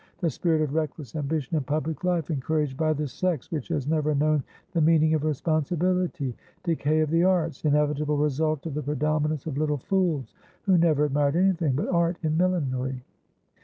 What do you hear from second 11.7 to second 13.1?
but art in millinery.